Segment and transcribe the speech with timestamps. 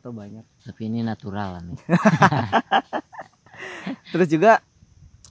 [0.00, 0.48] atau banyak?
[0.64, 1.76] Tapi ini natural nih
[4.12, 4.64] terus juga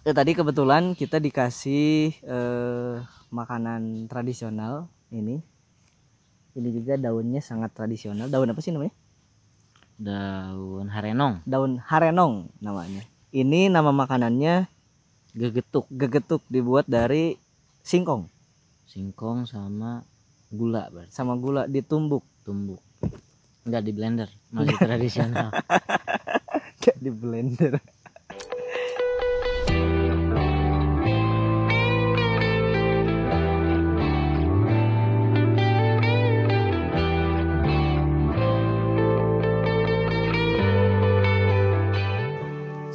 [0.06, 2.96] eh, tadi kebetulan kita dikasih eh,
[3.34, 5.42] makanan tradisional ini.
[6.58, 8.28] Ini juga daunnya sangat tradisional.
[8.28, 8.92] Daun apa sih namanya?
[9.96, 11.46] Daun harenong.
[11.46, 13.06] Daun harenong namanya.
[13.30, 14.66] Ini nama makanannya
[15.38, 15.86] gegetuk.
[15.94, 17.38] gegetuk dibuat dari
[17.86, 18.28] singkong.
[18.90, 20.02] Singkong sama
[20.50, 21.14] gula berarti.
[21.14, 22.26] Sama gula ditumbuk.
[22.44, 22.82] Tumbuk
[23.66, 25.50] enggak di blender masih tradisional.
[26.82, 27.74] Kayak di blender.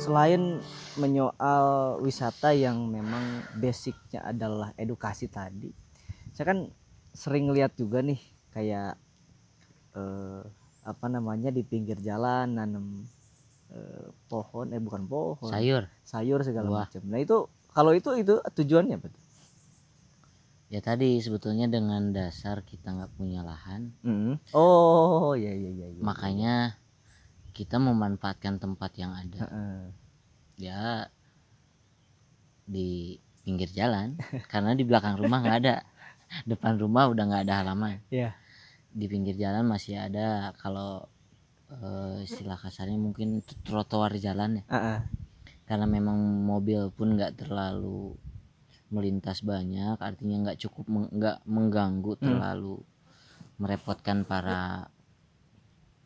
[0.01, 0.61] Selain
[1.01, 5.85] menyoal wisata yang memang basicnya adalah edukasi tadi
[6.35, 6.61] saya kan
[7.15, 8.19] sering lihat juga nih
[8.51, 8.99] kayak
[9.95, 10.43] eh,
[10.85, 13.09] apa namanya di pinggir jalan nanam
[13.73, 15.51] eh, pohon eh bukan pohon.
[15.51, 15.89] Sayur.
[16.05, 17.03] Sayur segala macam.
[17.09, 19.25] Nah itu kalau itu itu tujuannya apa tuh?
[20.75, 23.95] ya tadi sebetulnya dengan dasar kita nggak punya lahan.
[24.51, 26.03] Oh ya ya ya, ya.
[26.03, 26.75] makanya
[27.55, 29.41] kita memanfaatkan tempat yang ada.
[29.47, 29.79] Heeh.
[30.59, 31.07] ya
[32.67, 34.19] di pinggir jalan.
[34.53, 35.87] Karena di belakang rumah nggak ada.
[36.43, 38.03] Depan rumah udah nggak ada halaman.
[38.11, 38.35] Iya.
[38.95, 41.05] Di pinggir jalan masih ada kalau
[41.69, 44.99] eh, istilah kasarnya mungkin trotoar jalan ya Heeh.
[45.67, 46.15] karena memang
[46.47, 48.15] mobil pun nggak terlalu
[48.89, 52.23] melintas banyak artinya nggak cukup meng- nggak mengganggu Hmm.
[52.23, 52.77] terlalu
[53.59, 54.87] merepotkan para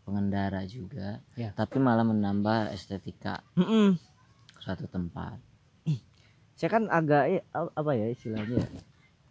[0.05, 1.53] pengendara juga Ya.
[1.53, 4.01] tapi malah menambah estetika Mm-mm.
[4.59, 5.37] suatu tempat
[6.59, 8.83] saya kan agak eh, apa ya istilahnya ya,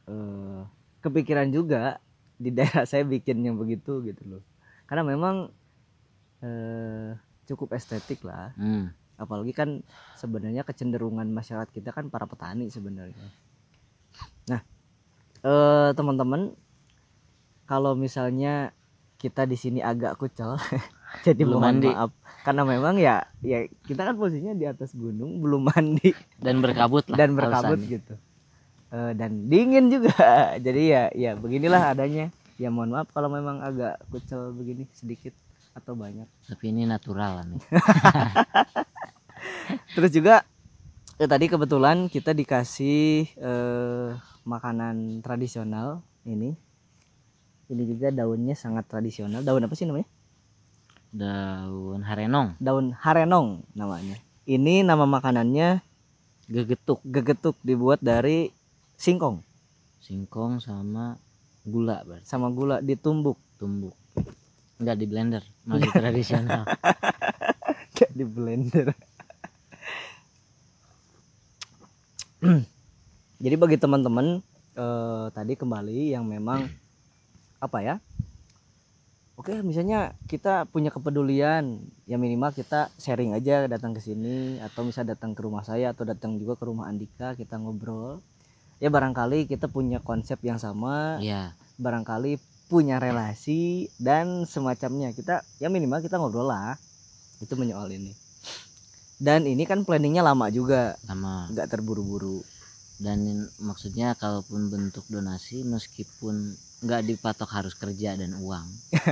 [0.07, 0.61] eh,
[1.01, 1.99] kepikiran juga
[2.37, 4.43] di daerah saya bikin yang begitu gitu loh
[4.87, 5.49] karena memang
[6.41, 7.17] eh,
[7.49, 8.93] cukup estetik lah hmm.
[9.17, 9.81] apalagi kan
[10.15, 13.27] sebenarnya kecenderungan masyarakat kita kan para petani sebenarnya
[14.47, 14.61] nah
[15.43, 16.53] eh, teman-teman
[17.67, 18.71] kalau misalnya
[19.17, 20.55] kita di sini agak kucel
[21.25, 21.89] jadi Belum mohon mandi.
[21.89, 22.11] maaf
[22.45, 27.17] karena memang ya ya kita kan posisinya di atas gunung belum mandi dan berkabut lah
[27.17, 27.91] dan berkabut alasannya.
[27.97, 28.13] gitu
[28.87, 30.15] Eh, dan dingin juga.
[30.65, 32.31] Jadi ya ya beginilah adanya.
[32.57, 35.35] Ya mohon maaf kalau memang agak kucel begini sedikit
[35.75, 36.25] atau banyak.
[36.49, 37.61] Tapi ini natural nih
[39.93, 40.41] terus juga
[41.21, 44.09] eh, tadi kebetulan kita dikasih eh,
[44.47, 46.55] makanan tradisional ini.
[47.67, 49.43] Ini juga daunnya sangat tradisional.
[49.43, 50.07] Daun apa sih namanya?
[51.11, 52.55] Daun harenong.
[52.63, 54.15] Daun harenong namanya.
[54.47, 55.83] Ini nama makanannya
[56.47, 57.03] gegetuk.
[57.03, 58.55] gegetuk dibuat dari
[58.97, 59.45] singkong.
[60.01, 61.15] Singkong sama
[61.63, 62.25] gula berarti.
[62.25, 63.93] Sama gula ditumbuk tumbuk.
[64.81, 66.65] Enggak di blender masih tradisional.
[67.93, 68.87] Kayak di blender.
[73.43, 74.41] Jadi bagi teman-teman
[74.77, 76.65] eh, tadi kembali yang memang
[77.65, 77.95] apa ya?
[79.37, 81.77] Oke misalnya kita punya kepedulian
[82.09, 86.09] ya minimal kita sharing aja datang ke sini atau misal datang ke rumah saya atau
[86.09, 88.17] datang juga ke rumah Andika kita ngobrol
[88.77, 91.21] ya barangkali kita punya konsep yang sama.
[91.23, 95.13] Ya barangkali punya relasi dan semacamnya.
[95.13, 96.75] Kita ya minimal kita ngobrol lah.
[97.39, 98.11] Itu menyoal ini.
[99.17, 100.97] Dan ini kan planningnya lama juga.
[101.05, 102.41] Sama nggak terburu-buru.
[102.97, 108.61] Dan maksudnya kalaupun bentuk donasi meskipun nggak dipatok harus kerja dan uang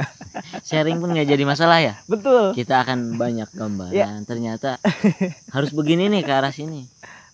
[0.70, 1.94] sharing pun nggak jadi masalah ya?
[2.10, 2.54] Betul.
[2.58, 3.94] Kita akan banyak gambaran.
[3.94, 4.10] Ya.
[4.26, 4.82] ternyata
[5.56, 6.86] harus begini nih ke arah sini.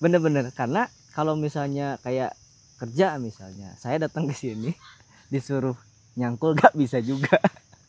[0.03, 0.51] Bener-bener.
[0.55, 2.35] Karena kalau misalnya kayak
[2.81, 4.73] kerja misalnya saya datang ke sini
[5.33, 5.77] disuruh
[6.17, 7.37] nyangkul nggak bisa juga.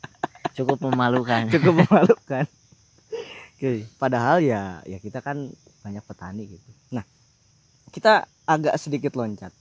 [0.56, 1.48] Cukup memalukan.
[1.48, 2.44] Cukup memalukan.
[3.56, 5.48] Oke, padahal ya ya kita kan
[5.80, 6.70] banyak petani gitu.
[6.92, 7.06] Nah
[7.94, 9.54] kita agak sedikit loncat.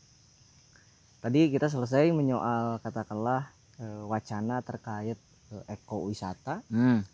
[1.22, 5.18] Tadi kita selesai menyoal katakanlah eh, wacana terkait
[5.54, 6.66] eh, ekowisata.
[6.70, 7.06] Hmm,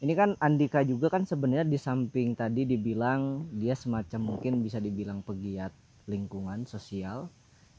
[0.00, 5.20] ini kan Andika juga kan sebenarnya di samping tadi dibilang dia semacam mungkin bisa dibilang
[5.20, 5.76] pegiat
[6.08, 7.28] lingkungan sosial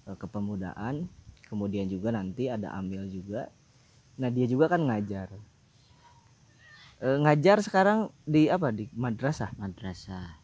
[0.06, 1.10] eh, kepemudaan.
[1.50, 3.50] Kemudian juga nanti ada Amil juga.
[4.22, 5.34] Nah dia juga kan ngajar.
[7.02, 8.70] Eh, ngajar sekarang di apa?
[8.70, 9.50] Di madrasah?
[9.58, 10.38] Madrasah.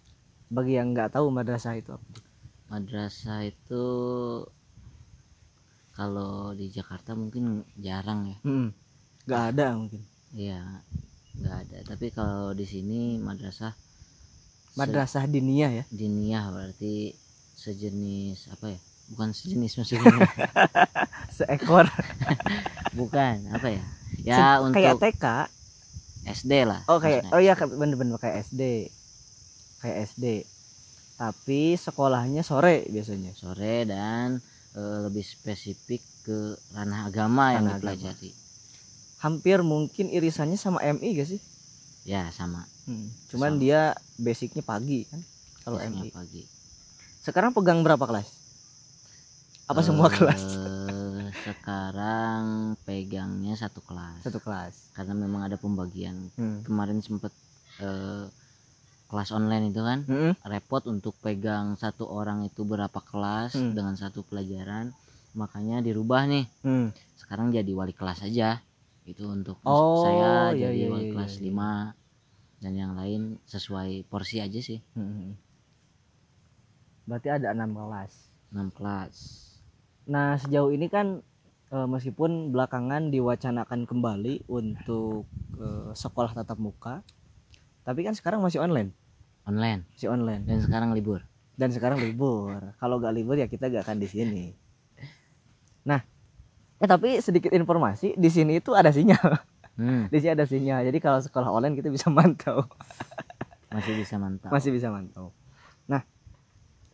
[0.49, 2.05] Bagi yang nggak tahu madrasah itu apa?
[2.73, 3.85] Madrasah itu
[5.93, 8.37] kalau di Jakarta mungkin jarang ya.
[8.41, 8.73] Hmm,
[9.29, 10.01] nggak ada mungkin.
[10.33, 10.83] Iya
[11.37, 11.77] nggak ada.
[11.85, 13.73] Tapi kalau di sini madrasah
[14.73, 15.83] madrasah diniyah ya?
[15.89, 17.13] diniyah berarti
[17.53, 18.79] sejenis apa ya?
[19.07, 20.27] Bukan sejenis maksudnya.
[21.37, 21.87] Seekor.
[22.99, 23.83] Bukan apa ya?
[24.17, 25.25] Ya Se- kayak untuk TK
[26.27, 27.35] SD lah oh kayak maksudnya.
[27.35, 28.91] oh iya kayak- bener-bener kayak SD
[29.77, 30.25] kayak SD
[31.15, 33.33] tapi sekolahnya sore biasanya.
[33.33, 34.37] Sore dan
[34.73, 36.37] eh, lebih spesifik ke
[36.69, 38.11] ranah agama yang Ranah agama.
[39.17, 41.41] Hampir mungkin irisannya sama MI gak sih?
[42.05, 42.63] Ya sama.
[42.87, 43.61] Hmm, cuman Sama.
[43.61, 43.79] dia
[44.15, 45.19] basicnya pagi kan
[45.61, 46.43] kalau MI pagi.
[47.19, 48.29] Sekarang pegang berapa kelas?
[49.67, 50.43] Apa semua Eh, kelas?
[51.47, 52.43] sekarang
[52.87, 54.23] pegangnya satu kelas.
[54.23, 54.95] Satu kelas.
[54.95, 56.31] Karena memang ada pembagian.
[56.39, 56.63] Hmm.
[56.63, 57.35] kemarin sempet
[57.79, 58.25] eh,
[59.07, 60.33] kelas online itu kan Mm-mm.
[60.43, 63.75] repot untuk pegang satu orang itu berapa kelas Hmm.
[63.75, 64.95] dengan satu pelajaran.
[65.35, 66.45] Makanya dirubah nih.
[66.63, 66.89] Hmm.
[67.17, 68.63] sekarang jadi wali kelas aja
[69.07, 71.71] itu untuk Oh, saya iya, jadi iya, wali iya, kelas iya, 5
[72.59, 74.83] dan yang lain sesuai porsi aja sih.
[74.93, 75.39] Hmm.
[77.07, 78.11] berarti ada enam kelas?
[78.51, 79.15] 6 kelas.
[80.11, 81.23] Nah sejauh ini kan
[81.71, 85.23] eh, meskipun belakangan diwacanakan kembali untuk
[85.55, 86.99] eh, sekolah tatap muka
[87.87, 88.91] tapi kan sekarang masih online.
[89.47, 89.87] Online.
[89.95, 90.43] Masih online.
[90.43, 91.23] Dan sekarang libur.
[91.55, 92.75] Dan sekarang libur.
[92.83, 94.43] Kalau gak libur ya kita gak akan di sini.
[95.87, 96.03] nah
[96.77, 99.41] eh tapi sedikit informasi di sini itu ada sinyal.
[99.77, 100.85] Hmm, di sini ada sinyal.
[100.85, 102.65] Jadi kalau sekolah online kita bisa mantau.
[103.73, 105.35] Masih bisa mantap masih bisa mantau.
[105.91, 106.01] Nah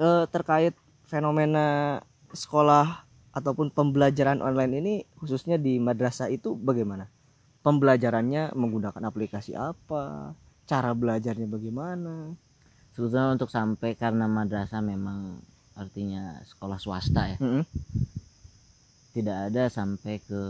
[0.01, 0.73] eh, terkait
[1.05, 2.01] fenomena
[2.33, 7.13] sekolah ataupun pembelajaran online ini khususnya di madrasah itu bagaimana?
[7.61, 10.33] Pembelajarannya menggunakan aplikasi apa?
[10.65, 12.33] Cara belajarnya bagaimana?
[12.91, 15.39] Sebetulnya untuk sampai karena madrasah memang
[15.73, 17.37] artinya sekolah swasta ya.
[17.41, 17.63] Mm-mm.
[19.13, 20.41] Tidak ada sampai ke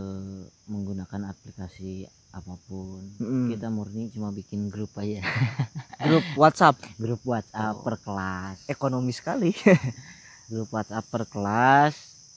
[0.66, 2.98] menggunakan aplikasi apa pun.
[3.16, 3.46] Mm-mm.
[3.46, 5.22] kita murni cuma bikin grup aja.
[6.02, 6.76] Grup WhatsApp?
[6.96, 7.82] Grup WhatsApp Oh.
[7.82, 8.66] per kelas.
[8.66, 9.54] Ekonomi sekali.
[10.50, 11.94] Grup WhatsApp per kelas.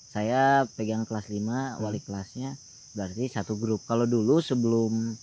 [0.08, 1.82] Saya pegang kelas 5 Hmm.
[1.82, 2.54] wali kelasnya.
[2.94, 3.82] Berarti satu grup.
[3.84, 5.14] Kalau dulu sebelum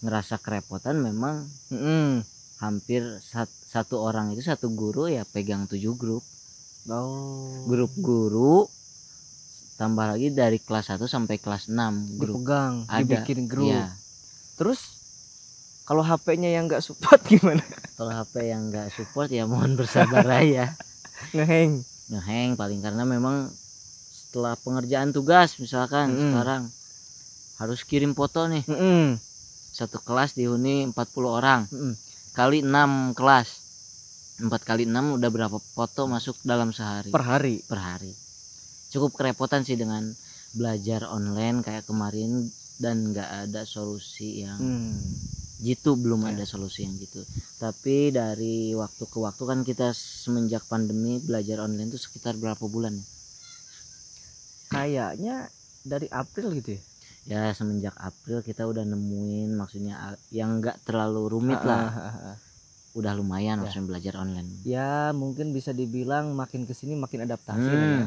[0.00, 2.20] ngerasa kerepotan memang Mm-mm.
[2.58, 6.22] hampir sat- satu orang itu satu guru ya pegang tujuh grup.
[6.86, 7.64] Oh.
[7.64, 8.66] Grup guru
[9.74, 13.02] tambah lagi dari kelas 1 sampai kelas 6 grup dipegang ada.
[13.02, 13.74] dibikin grup.
[13.74, 13.90] Iya.
[14.54, 14.80] terus
[15.84, 17.60] kalau HP-nya yang nggak support gimana?
[17.98, 20.72] Kalau HP yang nggak support ya mohon bersabar aja
[21.36, 21.82] ngeheng.
[22.08, 23.50] Ngeheng paling karena memang
[24.14, 26.22] setelah pengerjaan tugas misalkan Mm-mm.
[26.32, 26.62] sekarang
[27.58, 28.62] harus kirim foto nih.
[28.66, 29.18] Mm-mm.
[29.74, 30.94] satu kelas dihuni 40
[31.26, 31.66] orang.
[31.68, 31.92] Mm-mm.
[32.32, 33.48] kali 6 kelas.
[34.34, 37.10] 4 kali 6 udah berapa foto masuk dalam sehari?
[37.14, 37.62] Per hari?
[37.62, 38.23] Per hari
[38.94, 40.14] cukup kerepotan sih dengan
[40.54, 42.46] belajar online kayak kemarin
[42.78, 44.94] dan nggak ada solusi yang Hmm.
[45.60, 46.30] gitu belum Ya.
[46.30, 47.22] ada solusi yang gitu
[47.56, 52.94] tapi dari waktu ke waktu kan kita semenjak pandemi belajar online itu sekitar berapa bulan
[52.94, 53.06] ya
[54.70, 55.34] kayaknya
[55.82, 56.82] dari April gitu ya
[57.24, 59.96] ya semenjak April kita udah nemuin maksudnya
[60.28, 62.36] yang nggak terlalu rumit Ah, lah ah, ah, ah.
[62.92, 63.64] udah lumayan Ya.
[63.64, 68.06] maksudnya belajar online ya mungkin bisa dibilang makin ke sini makin adaptasi ya.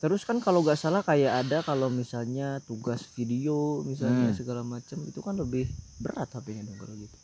[0.00, 4.36] Terus kan kalau nggak salah kayak ada kalau misalnya tugas video misalnya Hmm.
[4.36, 5.68] segala macam itu kan lebih
[6.00, 7.16] berat HP-nya dong kalau gitu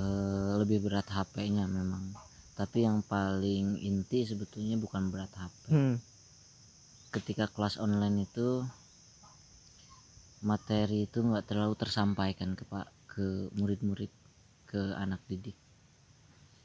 [0.00, 2.16] eh, lebih berat HP-nya memang
[2.56, 5.96] tapi yang paling inti sebetulnya bukan berat HP hmm.
[7.12, 8.64] ketika kelas online itu
[10.40, 14.08] materi itu nggak terlalu tersampaikan ke pak ke murid-murid
[14.64, 15.56] ke anak didik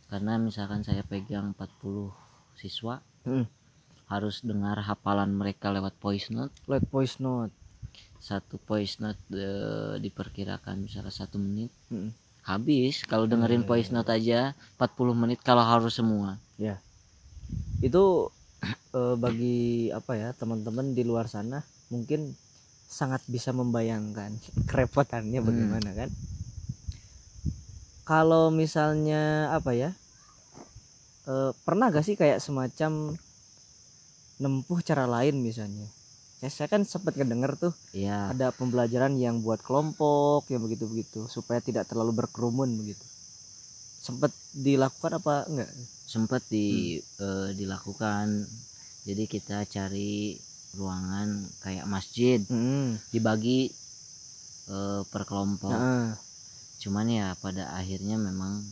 [0.08, 2.16] karena misalkan saya pegang 40
[2.56, 3.46] siswa Hmm.
[4.10, 6.54] harus dengar hafalan mereka lewat voice note.
[6.66, 7.54] Lewat voice note.
[8.20, 11.72] Satu voice note eh, diperkirakan misalnya satu menit.
[11.90, 12.14] Hmm.
[12.50, 14.40] habis kalau dengerin iya, voice note aja
[14.76, 16.40] 40 menit kalau harus semua.
[17.80, 18.04] Itu
[18.96, 22.36] eh, bagi apa ya teman-teman di luar sana mungkin
[22.90, 24.32] sangat bisa membayangkan
[24.70, 25.48] kerepotannya Hmm.
[25.50, 26.10] bagaimana kan?
[28.10, 29.90] Kalau misalnya apa ya
[31.30, 33.14] eh, pernah gak sih kayak semacam
[34.42, 35.86] nempuh cara lain misalnya?
[36.40, 41.28] Ya, saya kan sempat ngedenger tuh ya ada pembelajaran yang buat kelompok yang begitu begitu
[41.28, 43.04] supaya tidak terlalu berkerumun begitu.
[44.00, 45.70] Sempat dilakukan apa enggak
[46.10, 48.48] sempat di eh, dilakukan.
[49.04, 50.40] Jadi kita cari
[50.80, 52.40] ruangan kayak masjid.
[52.48, 52.96] Hmm.
[53.12, 53.68] dibagi
[54.72, 55.76] eh, per kelompok.
[55.76, 56.16] Nah,
[56.80, 58.64] cuman ya pada akhirnya memang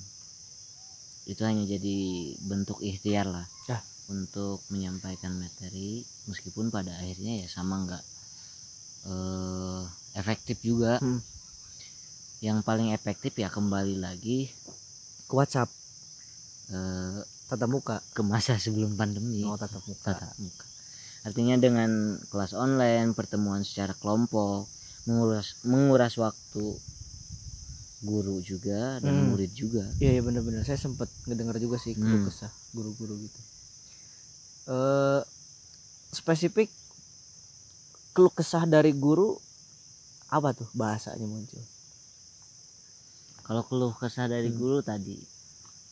[1.28, 1.98] itu hanya jadi
[2.48, 3.46] bentuk ikhtiar lah.
[3.68, 3.84] Ya.
[4.08, 8.04] untuk menyampaikan materi meskipun pada akhirnya ya sama nggak
[9.12, 9.84] eh,
[10.16, 10.98] efektif juga.
[11.04, 11.20] Hmm.
[12.38, 14.46] yang paling efektif ya kembali lagi
[15.26, 15.74] ke WhatsApp.
[16.70, 17.20] Eh,
[17.50, 17.98] tatap muka.
[18.14, 19.42] ke masa sebelum pandemi.
[19.44, 20.14] Oh tatap muka.
[20.16, 20.66] Tatap muka.
[21.28, 24.70] Artinya dengan kelas online pertemuan secara kelompok
[25.08, 26.78] menguras menguras waktu
[28.02, 29.30] guru juga dan Hmm.
[29.30, 32.28] murid juga Iya iya benar-benar saya sempat ngedengar juga sih keluh Hmm.
[32.30, 33.42] kesah guru-guru gitu.
[34.70, 35.22] Eh
[36.14, 36.70] spesifik
[38.14, 39.38] keluh kesah dari guru
[40.28, 41.64] apa tuh bahasanya muncul?
[43.48, 44.60] kalau keluh kesah dari Hmm.
[44.60, 45.18] guru tadi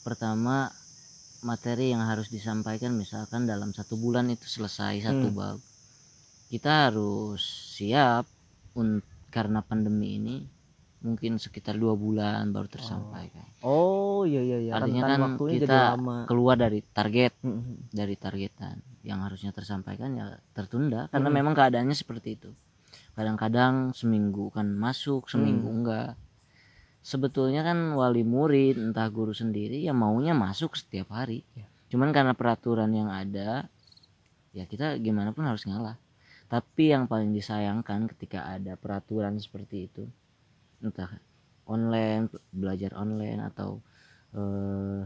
[0.06, 0.70] pertama
[1.50, 5.38] materi yang harus disampaikan misalkan dalam satu bulan itu selesai satu Hmm.
[5.38, 5.58] bab
[6.52, 7.42] kita harus
[7.76, 8.26] siap
[9.32, 10.36] karena pandemi ini
[11.06, 14.72] mungkin sekitar dua bulan baru tersampaikan Oh iya iya iya.
[14.74, 16.26] Artinya Rentan kan kita lama.
[16.26, 17.90] keluar dari target Mm-mm.
[17.90, 21.38] dari targetan yang harusnya tersampaikan ya tertunda karena Hmm.
[21.38, 22.50] memang keadaannya seperti itu
[23.14, 25.78] kadang-kadang seminggu kan masuk seminggu Hmm.
[25.80, 26.10] enggak
[27.00, 31.70] sebetulnya kan wali murid entah guru sendiri ya maunya masuk setiap hari Ya.
[31.88, 33.70] cuman karena peraturan yang ada
[34.52, 35.96] ya kita gimana pun harus ngalah
[36.46, 40.04] tapi yang paling disayangkan ketika ada peraturan seperti itu
[40.86, 41.10] entah
[41.66, 43.82] online belajar online atau
[44.32, 45.02] eh,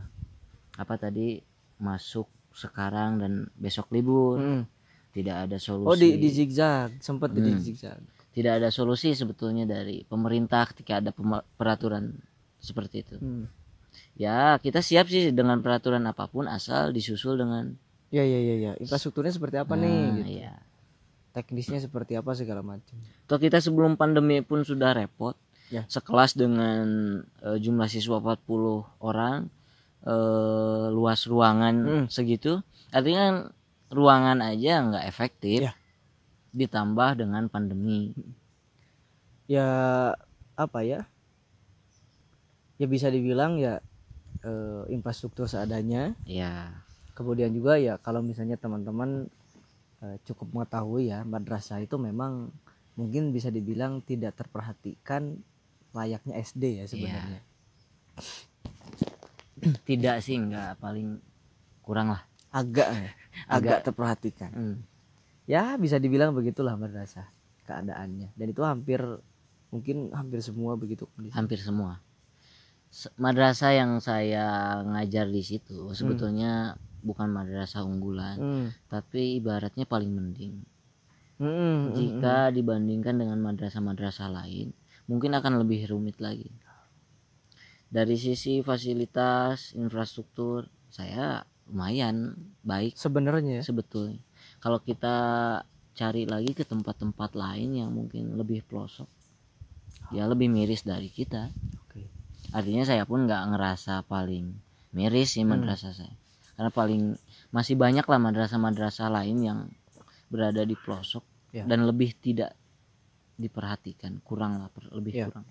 [0.75, 1.39] apa tadi
[1.79, 4.63] masuk sekarang dan besok libur Mm.
[5.09, 7.57] tidak ada solusi Oh di di zigzag sempat di Hmm.
[7.57, 8.01] zigzag.
[8.29, 11.11] tidak ada solusi sebetulnya dari pemerintah ketika ada
[11.55, 12.19] peraturan
[12.59, 13.47] seperti itu Hmm.
[14.15, 18.71] ya kita siap sih dengan peraturan apa pun asal disusul dengan Ya ya ya ya.
[18.81, 19.85] Infrastrukturnya seperti apa nih?
[19.85, 20.41] Nah, Gitu.
[20.41, 20.57] ya.
[21.29, 22.97] Teknisnya seperti apa segala macam.
[23.29, 25.37] Atau kita sebelum pandemi pun sudah repot
[25.69, 25.85] Ya.
[25.85, 26.85] sekelas dengan
[27.45, 29.53] eh, jumlah siswa 40 orang
[30.01, 32.05] eh, luas ruangan Hmm.
[32.09, 33.53] segitu artinya
[33.93, 35.73] ruangan aja nggak efektif Ya.
[36.57, 38.13] ditambah dengan pandemi
[39.45, 39.65] Ya
[40.53, 41.05] apa ya?
[42.77, 43.81] Ya bisa dibilang ya
[44.45, 46.13] eh, infrastruktur seadanya.
[46.25, 46.85] ya
[47.17, 49.27] Kemudian juga ya kalau misalnya teman-teman
[50.23, 52.47] cukup mengetahui ya madrasah itu memang
[52.95, 55.43] mungkin bisa dibilang tidak terperhatikan
[55.91, 57.41] layaknya SD ya sebenarnya.
[59.83, 61.19] tidak sih nggak paling
[61.83, 63.11] kurang lah Agak ya,
[63.55, 63.79] agak Agak.
[63.85, 64.51] terperhatikan.
[64.51, 64.75] Hmm.
[65.45, 67.29] Ya bisa dibilang begitulah madrasah
[67.63, 68.33] keadaannya.
[68.33, 68.97] Dan itu hampir
[69.69, 71.29] mungkin hampir semua begitu kondisi.
[71.29, 72.01] hampir semua
[72.89, 74.49] Se- madrasah yang saya
[74.81, 76.73] ngajar di situ sebetulnya
[77.05, 78.67] bukan madrasah unggulan Hmm.
[78.89, 80.65] tapi ibaratnya paling mending
[81.37, 84.73] Hmm, hmm, hmm, jika dibandingkan dengan madrasah-madrasah lain
[85.09, 86.53] mungkin akan lebih rumit lagi
[87.89, 93.63] dari sisi fasilitas infrastruktur saya lumayan baik sebenarnya ya.
[93.65, 94.21] sebetulnya
[94.61, 95.15] kalau kita
[95.97, 99.09] cari lagi ke tempat-tempat lain yang mungkin lebih pelosok
[100.13, 101.49] ya lebih miris dari kita
[101.85, 102.05] Oke.
[102.53, 104.53] artinya saya pun nggak ngerasa paling
[104.93, 105.57] miris sih Hmm.
[105.57, 106.13] madrasah saya
[106.57, 107.03] karena paling
[107.55, 109.59] masih banyak lah madrasah-madrasah lain yang
[110.29, 111.65] berada di pelosok Ya.
[111.65, 112.53] dan lebih tidak
[113.39, 115.25] diperhatikan kurang lah lebih Ya.
[115.31, 115.47] kurang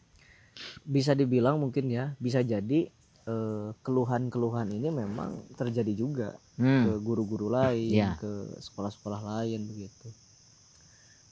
[0.84, 2.88] Bisa dibilang mungkin ya, bisa jadi
[3.28, 7.00] eh, keluhan-keluhan ini memang terjadi juga ke hmm.
[7.04, 8.16] guru-guru lain, Iya.
[8.20, 10.08] ke sekolah-sekolah lain begitu.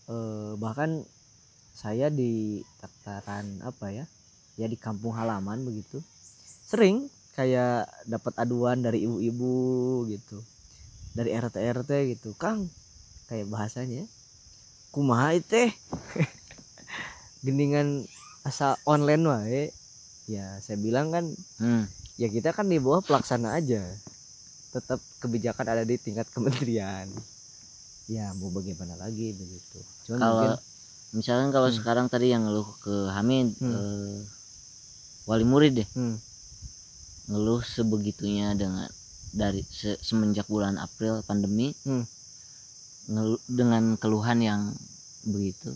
[0.06, 1.02] Eh, bahkan
[1.74, 4.04] saya di tataran apa ya,
[4.56, 6.00] ya di kampung halaman begitu,
[6.68, 10.40] sering kayak dapat aduan dari ibu-ibu gitu,
[11.12, 12.68] dari RT RT gitu, Kang,
[13.28, 14.04] kayak bahasanya,
[14.94, 15.68] kumaha teh,
[17.46, 18.02] geningan
[18.42, 19.62] asal online wae,
[20.26, 21.24] ya saya bilang kan
[21.62, 21.86] Hmm.
[22.18, 23.82] ya kita kan di bawah pelaksana aja
[24.74, 27.06] tetap kebijakan ada di tingkat kementerian
[28.06, 30.52] ya mau bagaimana lagi begitu cuman kalau mungkin
[31.10, 31.78] misalkan kalau Hmm.
[31.78, 33.72] sekarang tadi yang ngeluh ke Hamid Hmm.
[33.72, 34.18] eh,
[35.26, 36.16] wali murid deh hmm,
[37.26, 38.86] ngeluh sebegitunya dengan
[39.34, 42.06] dari se- semenjak bulan April pandemi Hmm.
[43.06, 44.62] ngelu- dengan keluhan yang
[45.26, 45.74] begitu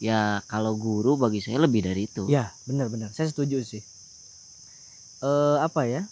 [0.00, 3.82] ya kalau guru bagi saya lebih dari itu ya benar-benar saya setuju sih
[5.24, 6.02] eh apa ya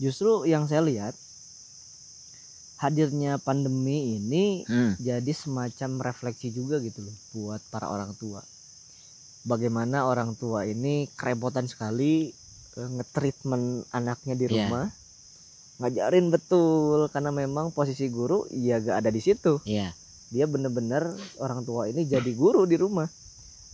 [0.00, 1.14] justru yang saya lihat
[2.80, 8.40] hadirnya pandemi ini Hmm, jadi semacam refleksi juga gitu loh buat para orang tua.
[9.44, 12.32] Bagaimana orang tua ini kerepotan sekali
[12.76, 14.52] eh, nge-treatment anaknya di Iya.
[14.68, 14.86] rumah.
[15.80, 19.60] Ngajarin betul karena memang posisi guru ya gak ada di situ.
[19.64, 19.92] iya
[20.30, 21.10] Dia bener-bener
[21.42, 23.06] orang tua ini jadi guru di rumah.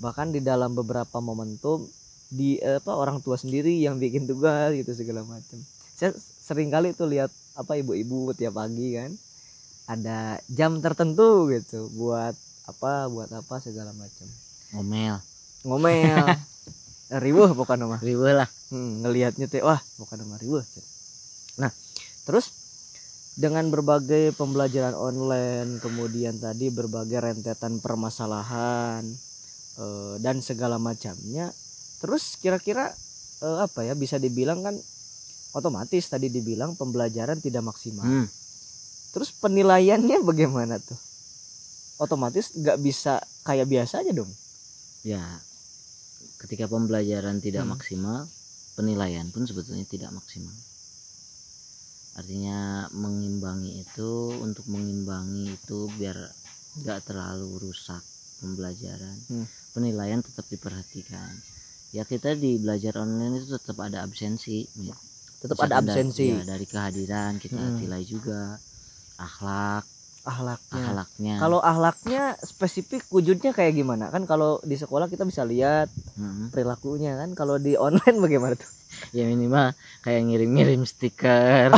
[0.00, 1.84] Bahkan di dalam beberapa momentum
[2.32, 5.60] di apa orang tua sendiri yang bikin tugas gitu segala macam.
[5.96, 9.10] Saya sering kali tuh lihat apa ibu-ibu tiap pagi kan
[9.86, 12.34] ada jam tertentu gitu buat
[12.66, 14.26] apa buat apa segala macam
[14.74, 15.16] ngomel
[15.62, 16.26] ngomel
[17.26, 20.84] riweh bukan nama riweh lah hmm, ngelihatnya teh wah bukan nama Cen.
[21.62, 21.70] nah
[22.26, 22.65] terus
[23.36, 29.04] dengan berbagai pembelajaran online kemudian tadi berbagai rentetan permasalahan
[29.76, 31.52] eh, dan segala macamnya
[32.00, 32.88] terus kira-kira
[33.44, 34.76] eh, apa ya bisa dibilang kan
[35.52, 38.26] otomatis tadi dibilang pembelajaran tidak maksimal Hmm.
[39.12, 40.96] terus penilaiannya bagaimana tuh
[41.96, 44.28] otomatis nggak bisa kayak biasanya dong
[45.00, 45.20] ya
[46.40, 47.76] ketika pembelajaran tidak Hmm.
[47.76, 48.24] maksimal
[48.76, 50.52] penilaian pun sebetulnya tidak maksimal
[52.16, 56.16] artinya mengimbangi itu untuk mengimbangi itu biar
[56.80, 58.02] nggak terlalu rusak
[58.40, 59.46] pembelajaran Hmm.
[59.76, 61.32] penilaian tetap diperhatikan
[61.92, 64.64] ya kita di belajar online itu tetap ada absensi
[65.40, 67.78] tetap Misalkan ada dari- absensi ya, dari kehadiran kita Hmm.
[67.80, 68.40] nilai juga
[69.20, 69.84] akhlak
[70.26, 70.82] ahlaknya.
[70.82, 71.34] ahlaknya.
[71.38, 74.10] Kalau ahlaknya spesifik wujudnya kayak gimana?
[74.10, 75.86] Kan kalau di sekolah kita bisa lihat
[76.18, 76.50] hmm.
[76.50, 77.32] perilakunya kan.
[77.38, 78.68] Kalau di online bagaimana tuh?
[79.14, 81.70] Ya minimal kayak ngirim-ngirim stiker.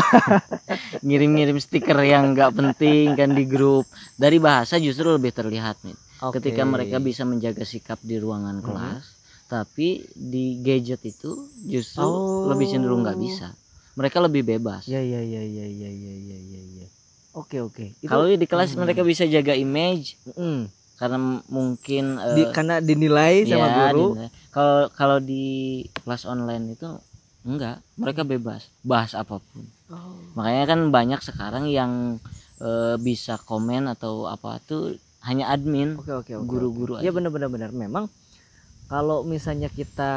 [1.06, 3.84] ngirim-ngirim stiker yang nggak penting kan di grup.
[4.16, 6.42] Dari bahasa justru lebih terlihat, nih Okay.
[6.42, 8.66] Ketika mereka bisa menjaga sikap di ruangan hmm.
[8.66, 9.02] kelas,
[9.46, 12.50] tapi di gadget itu justru oh.
[12.50, 13.54] lebih cenderung nggak bisa.
[13.94, 14.90] Mereka lebih bebas.
[14.90, 16.62] Ya ya ya ya ya ya ya ya.
[16.82, 16.86] ya
[17.32, 17.84] oke oke.
[18.02, 18.82] Kalau di kelas Hmm.
[18.82, 20.16] mereka bisa jaga image.
[20.34, 20.68] Mm.
[20.98, 21.14] karena
[21.46, 24.18] mungkin eh, Di- karena dinilai sama ya, guru
[24.50, 25.46] kalau kalau di
[26.02, 26.90] kelas online itu
[27.46, 27.78] enggak.
[27.94, 28.66] Mereka bebas.
[28.82, 29.62] Bahas apa pun.
[29.88, 30.18] Oh.
[30.34, 32.18] makanya kan banyak sekarang yang
[32.58, 35.94] eh, bisa komen atau apa tuh hanya admin.
[35.96, 37.14] Oke oke oke guru-guru ya aja.
[37.14, 37.70] benar benar benar.
[37.70, 38.10] Memang
[38.90, 40.12] kalau misalnya kita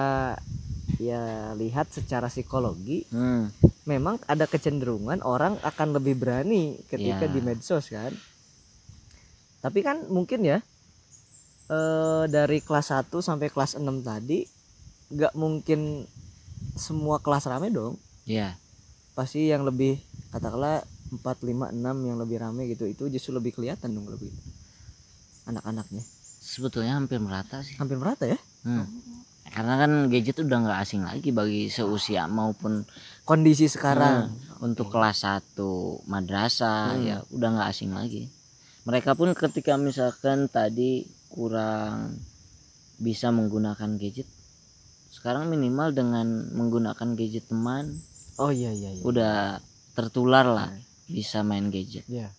[0.97, 3.53] ya lihat secara psikologi Hmm,
[3.83, 7.33] memang ada kecenderungan orang akan lebih berani ketika Ya.
[7.33, 8.13] di medsos kan?
[9.61, 10.59] Tapi kan mungkin ya
[11.71, 14.43] eh, dari kelas 1 sampai kelas 6 tadi
[15.11, 16.03] nggak mungkin
[16.75, 17.95] semua kelas rame dong.
[18.25, 18.61] Ya
[19.11, 19.99] pasti yang lebih
[20.31, 24.31] katakanlah 4, 5, 6 yang lebih rame gitu itu justru lebih kelihatan dong lebih
[25.45, 26.03] anak-anaknya.
[26.41, 27.75] Sebetulnya hampir merata sih.
[27.77, 28.39] Hampir merata ya?
[28.63, 28.87] Hmm.
[29.51, 32.87] Karena kan gadget udah nggak asing lagi bagi seusia maupun
[33.27, 34.31] kondisi sekarang.
[34.61, 37.01] Untuk kelas 1 madrasah Hmm.
[37.03, 38.29] ya udah nggak asing lagi.
[38.85, 42.17] Mereka pun ketika misalkan tadi kurang
[43.01, 44.29] bisa menggunakan gadget
[45.11, 47.97] sekarang minimal dengan menggunakan gadget teman
[48.37, 49.01] oh iya iya iya.
[49.03, 49.57] udah
[49.97, 52.05] tertular lah Nah, bisa main gadget.
[52.05, 52.29] Ya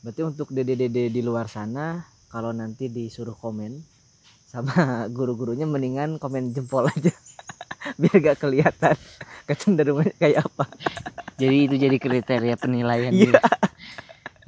[0.00, 3.82] berarti untuk dede-dede di luar sana kalau nanti disuruh komen
[4.56, 4.72] sama
[5.12, 7.12] guru-gurunya mendingan komen jempol aja
[8.00, 8.96] biar gak kelihatan
[9.44, 10.64] kecenderungannya kayak apa
[11.36, 13.36] jadi itu jadi kriteria penilaian gitu.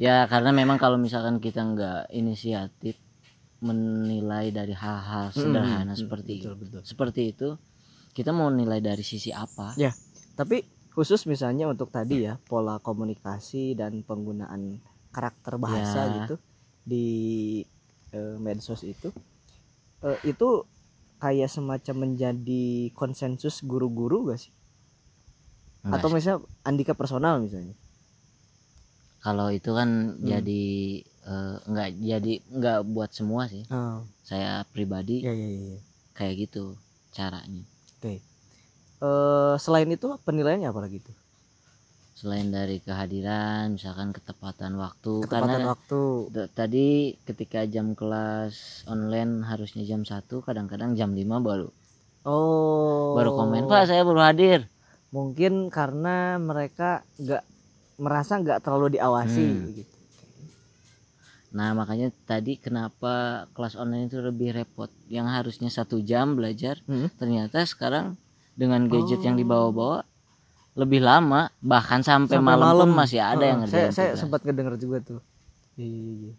[0.01, 2.97] ya karena memang kalau misalkan kita nggak inisiatif
[3.61, 6.81] menilai dari hal-hal sederhana Hmm, seperti betul, itu betul.
[6.87, 7.49] seperti itu
[8.15, 9.75] kita mau nilai dari sisi apa
[10.33, 10.63] tapi
[10.95, 14.79] khusus misalnya untuk tadi ya pola komunikasi dan penggunaan
[15.13, 16.15] karakter bahasa Ya.
[16.23, 16.35] gitu
[16.83, 17.07] di
[18.11, 19.13] eh, medsos itu
[20.07, 20.49] eh, itu
[21.23, 24.53] kayak semacam menjadi konsensus guru-guru gak sih?
[25.85, 27.75] Enggak atau misalnya Andika personal misalnya?
[29.25, 30.27] Kalau itu kan Hmm.
[30.31, 30.65] jadi
[31.29, 33.65] eh, nggak jadi nggak buat semua sih.
[33.71, 35.77] Oh saya pribadi ya ya ya.
[36.19, 36.65] kayak gitu
[37.17, 37.65] caranya.
[37.99, 38.21] Oke.
[38.99, 41.15] Eh, selain itu penilaiannya apa lagi tuh
[42.19, 46.01] selain dari kehadiran misalkan ketepatan waktu ketepatan karena waktu
[46.51, 46.89] tadi
[47.23, 51.71] ketika jam kelas online harusnya jam 1 kadang-kadang jam 5 baru
[52.27, 54.67] oh baru komen pak saya baru hadir
[55.15, 57.45] mungkin karena mereka nggak
[58.03, 59.71] merasa nggak terlalu diawasi Hmm.
[59.79, 59.95] gitu
[61.49, 67.09] nah makanya tadi kenapa kelas online itu lebih repot yang harusnya satu jam belajar Hmm.
[67.15, 68.19] ternyata sekarang
[68.59, 69.41] dengan gadget yang Oh.
[69.41, 70.03] dibawa-bawa
[70.77, 72.91] lebih lama bahkan sampai, Sampai malam, pun malam.
[72.95, 75.21] masih ada yang Heeh, saya saya sempat ngedenger juga tuh
[75.75, 76.35] Iya, iya, iya, iya.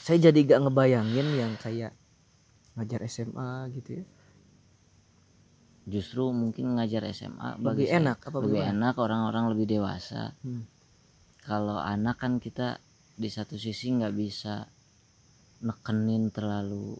[0.00, 1.92] saya jadi gak ngebayangin yang kayak
[2.74, 4.04] ngajar SMA gitu ya
[5.84, 8.70] justru mungkin ngajar SMA lebih bagi saya enak apa lebih gimana?
[8.72, 10.62] enak orang-orang lebih dewasa Hmm.
[11.42, 12.78] kalau anak kan kita
[13.16, 14.70] di satu sisi nggak bisa
[15.60, 16.96] nekenin terlalu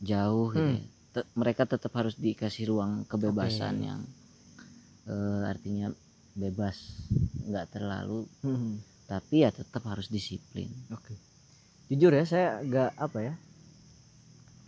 [0.00, 0.78] jauh gitu Hmm.
[0.78, 0.86] ya.
[1.10, 3.84] Te- mereka tetap harus dikasih ruang kebebasan Oke.
[3.84, 4.00] yang
[5.08, 5.88] eh, artinya
[6.36, 7.08] bebas
[7.48, 8.28] nggak terlalu.
[8.44, 10.68] Hmm, tapi ya tetap harus disiplin.
[10.92, 11.16] Oke.
[11.88, 13.34] Jujur ya saya nggak apa ya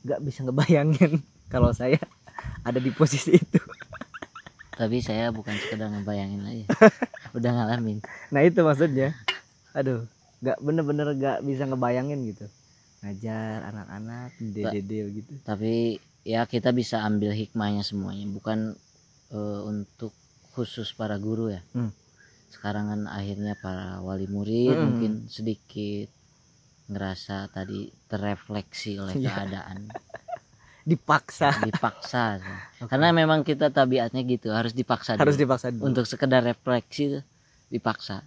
[0.00, 1.20] nggak bisa ngebayangin
[1.52, 2.00] kalau saya
[2.64, 3.60] ada di posisi itu.
[4.80, 6.66] Tapi saya bukan sekedar ngebayangin aja.
[7.36, 8.00] Udah ngalamin.
[8.32, 9.12] Nah itu maksudnya.
[9.76, 10.08] Aduh
[10.40, 12.48] nggak bener-bener nggak bisa ngebayangin gitu.
[13.04, 15.32] Ngajar anak-anak dede gitu.
[15.44, 18.24] Tapi ya kita bisa ambil hikmahnya semuanya.
[18.32, 18.72] Bukan
[19.36, 20.16] eh, untuk
[20.60, 21.88] khusus para guru ya Hmm.
[22.52, 24.84] sekarang kan akhirnya para wali murid Mm-mm.
[24.92, 26.08] mungkin sedikit
[26.90, 29.30] ngerasa tadi terrefleksi oleh Iya.
[29.30, 29.78] keadaan
[30.90, 32.40] dipaksa dipaksa
[32.90, 35.42] karena memang kita tabiatnya gitu harus dipaksa harus dulu.
[35.46, 35.84] dipaksa dulu.
[35.92, 37.20] untuk sekedar refleksi
[37.70, 38.26] dipaksa